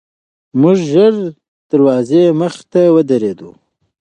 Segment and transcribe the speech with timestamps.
[0.61, 1.27] موټر ژر د
[1.71, 3.39] دروازې مخې ته ودرېد.